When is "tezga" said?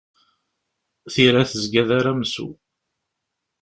1.49-1.83